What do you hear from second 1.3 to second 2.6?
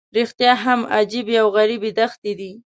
او غریبې دښتې دي.